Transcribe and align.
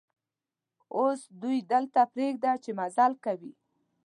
اوس 0.97 1.19
دوی 1.41 1.57
دلته 1.71 2.01
پرېږده 2.13 2.51
چې 2.63 2.69
مزل 2.79 3.13
کوي. 3.25 3.51